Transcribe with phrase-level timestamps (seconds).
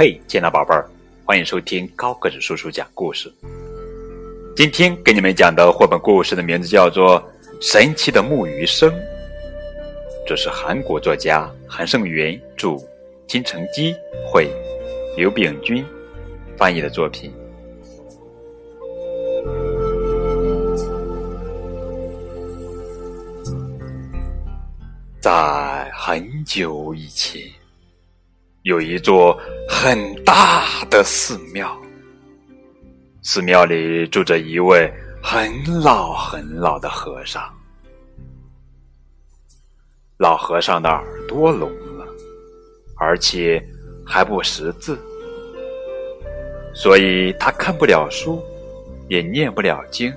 [0.00, 0.88] 嘿，见到宝贝儿，
[1.24, 3.28] 欢迎收听高个子叔叔讲故事。
[4.54, 7.20] 今天给你们讲的绘本故事的名字叫做
[7.60, 8.88] 《神奇的木鱼声》，
[10.24, 12.76] 这是韩国作家韩胜元著，
[13.26, 13.92] 金成基
[14.30, 14.48] 绘，
[15.16, 15.84] 刘炳军
[16.56, 17.32] 翻译的作品。
[25.18, 27.42] 在很久以前，
[28.62, 31.76] 有一座很大的寺庙。
[33.22, 35.50] 寺庙里住着一位很
[35.82, 37.42] 老很老的和尚。
[40.16, 42.04] 老和尚的耳朵聋了，
[42.96, 43.62] 而且
[44.04, 44.98] 还不识字，
[46.74, 48.42] 所以他看不了书，
[49.08, 50.12] 也念不了经。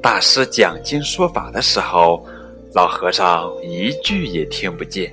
[0.00, 2.24] 大师讲经说法的时候，
[2.72, 5.12] 老和尚一句也听不见，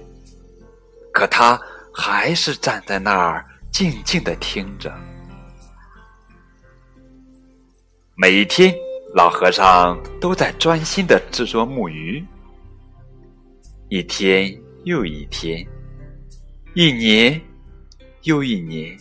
[1.22, 1.62] 可他
[1.94, 4.92] 还是站在那儿静静的听着。
[8.16, 8.74] 每一天，
[9.14, 12.26] 老和尚都在专心的制作木鱼。
[13.90, 14.52] 一天
[14.84, 15.64] 又一天，
[16.74, 17.40] 一年
[18.24, 18.98] 又一年，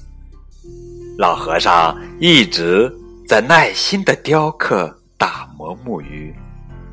[1.16, 2.94] 老和尚一直
[3.26, 4.94] 在耐心的雕刻。
[5.16, 6.34] 打磨木鱼，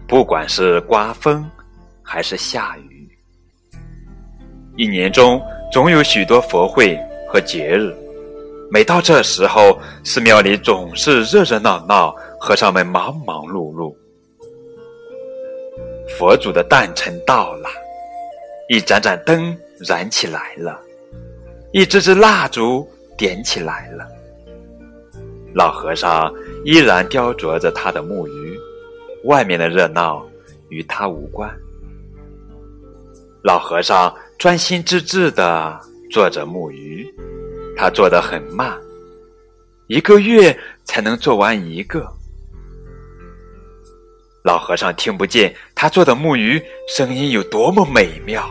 [0.08, 1.50] 不管是刮风
[2.02, 2.97] 还是下雨，
[4.78, 6.98] 一年中总有许多佛会
[7.28, 7.94] 和节日。
[8.70, 13.96] 每到这时候，寺庙里总是热热闹闹，和尚们忙忙碌碌。
[16.08, 17.68] 佛祖的诞辰到了，
[18.70, 20.80] 一盏盏灯燃起来了，
[21.72, 24.08] 一支支蜡烛点起来了。
[25.56, 26.32] 老和尚
[26.64, 28.60] 依然雕琢着他的木鱼，
[29.24, 30.24] 外面的热闹
[30.70, 31.50] 与他无关。
[33.44, 35.80] 老和尚专心致志的
[36.12, 37.08] 做着木鱼，
[37.76, 38.78] 他做的很慢，
[39.88, 42.08] 一个月才能做完一个。
[44.44, 48.48] 老和尚听不见他做的木鱼声音有多么美妙，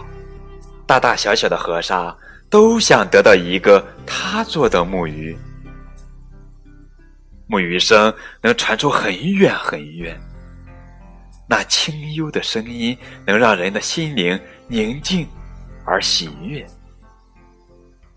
[0.86, 2.14] 大大小小的和尚
[2.50, 5.36] 都想得到一个他做的木鱼。
[7.46, 10.20] 木鱼声能传出很远很远，
[11.48, 15.24] 那清幽的声音能让人的心灵宁静
[15.86, 16.66] 而喜悦。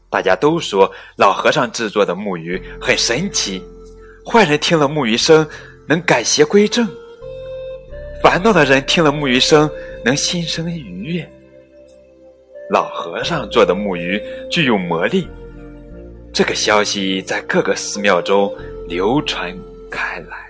[0.09, 3.63] 大家都说老和尚制作的木鱼很神奇，
[4.25, 5.47] 坏人听了木鱼声
[5.87, 6.87] 能改邪归正，
[8.23, 9.69] 烦恼的人听了木鱼声
[10.03, 11.29] 能心生愉悦。
[12.71, 15.27] 老和尚做的木鱼具有魔力，
[16.33, 18.53] 这个消息在各个寺庙中。
[18.89, 19.55] 流传
[19.91, 20.49] 开来，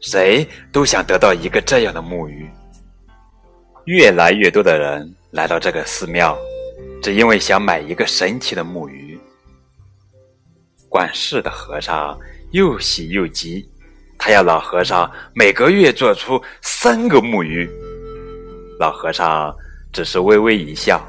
[0.00, 2.46] 谁都想得到一个这样的木鱼。
[3.86, 6.36] 越来越多的人来到这个寺庙，
[7.02, 9.18] 只因为想买一个神奇的木鱼。
[10.88, 12.18] 管事的和尚
[12.50, 13.68] 又喜又急，
[14.18, 17.68] 他要老和尚每个月做出三个木鱼。
[18.78, 19.54] 老和尚
[19.92, 21.00] 只是微微一笑，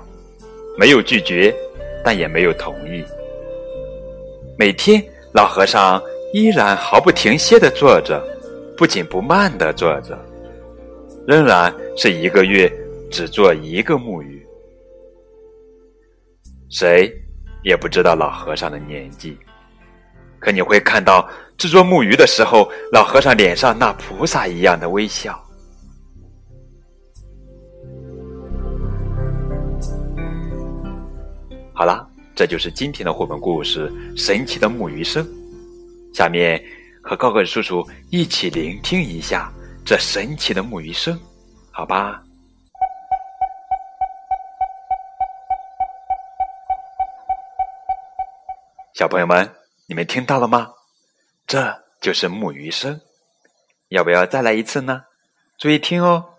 [0.77, 1.53] 没有拒绝，
[2.03, 3.03] 但也没有同意。
[4.57, 5.03] 每天。
[5.33, 6.01] 老和尚
[6.33, 8.19] 依然毫不停歇的坐着，
[8.75, 10.17] 不紧不慢的坐着，
[11.27, 12.71] 仍然是一个月
[13.11, 14.41] 只做一个木鱼。
[16.69, 17.13] 谁
[17.65, 19.37] 也不知道老和尚的年纪，
[20.39, 25.37] 可你会看到制作木鱼的时候，老和尚脸上那菩萨一样的微笑。
[31.73, 32.07] 好了。
[32.37, 35.25] 这就是今天的绘本故事《神奇的木鱼声》。
[36.15, 36.63] 下面
[37.01, 39.51] 和高个叔叔一起聆听一下
[39.87, 41.17] 这神奇的木鱼声，
[41.71, 42.21] 好吧？
[48.95, 49.49] 小朋友们，
[49.85, 50.73] 你们听到了吗？
[51.47, 52.99] 这就是木鱼声。
[53.87, 55.05] 要不要再来一次呢？
[55.57, 56.33] 注意听哦。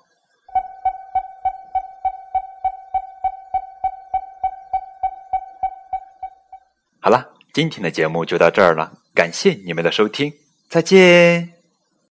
[7.01, 10.31] 好了，今天的节目就到这儿了，感谢你们的收听，
[10.69, 11.57] 再见。